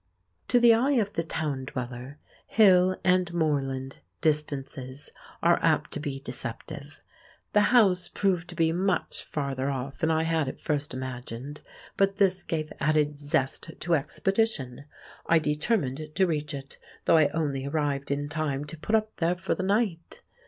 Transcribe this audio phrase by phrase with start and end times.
[0.47, 2.17] To the eye of the town dweller,
[2.47, 5.11] hill and moorland distances
[5.43, 6.99] are apt to be deceptive;
[7.53, 11.61] the house proved to be much farther off than I had at first imagined.
[11.97, 14.85] But this gave added zest to expedition;
[15.27, 19.35] I determined to reach it though I only arrived in time to put up there
[19.35, 20.23] for the night.